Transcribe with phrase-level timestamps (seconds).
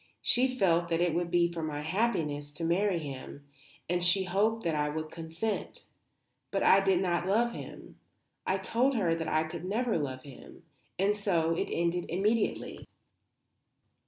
[0.23, 3.45] She felt that it would be for my happiness to marry him,
[3.87, 5.83] and she hoped that I would consent.
[6.49, 7.99] But I did not love him.
[8.43, 10.63] I told her that I could never love him;
[10.97, 12.87] and so it ended immediately.